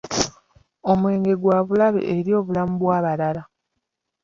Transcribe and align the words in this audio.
Omwenge 0.91 1.33
gwa 1.41 1.57
bulabe 1.67 2.01
eri 2.15 2.31
obulamu 2.39 2.73
bw'abalala. 2.81 3.43